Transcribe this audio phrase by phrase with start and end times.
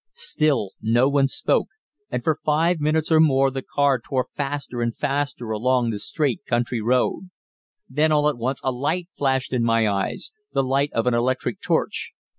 [0.15, 1.67] Still no one spoke,
[2.09, 6.43] and for five minutes or more the car tore faster and faster along the straight
[6.47, 7.29] country road.
[7.87, 11.61] Then, all at once, a light flashed in my eyes the light of an electric
[11.61, 12.13] torch.